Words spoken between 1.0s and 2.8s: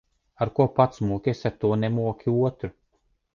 mokies, ar to nemoki otru.